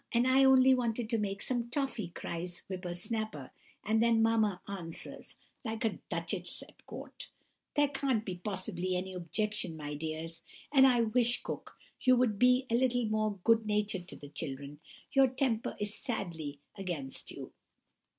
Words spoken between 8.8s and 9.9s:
be any objection,